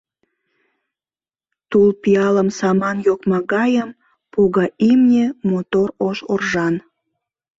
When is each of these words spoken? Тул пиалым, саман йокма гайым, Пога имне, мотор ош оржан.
Тул 1.69 1.87
пиалым, 2.01 2.49
саман 2.57 2.97
йокма 3.07 3.39
гайым, 3.53 3.89
Пога 4.33 4.65
имне, 4.89 5.25
мотор 5.49 5.89
ош 6.07 6.17
оржан. 6.33 6.75